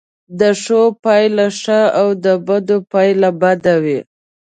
[0.39, 3.99] د ښو پایله ښه او د بدو پایله بده وي.